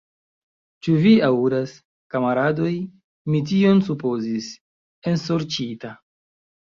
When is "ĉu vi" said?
0.85-1.11